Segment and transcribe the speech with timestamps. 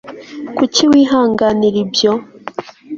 [0.57, 2.11] kuki wihanganira ibyo